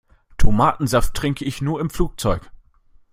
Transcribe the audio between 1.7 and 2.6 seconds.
im Flugzeug.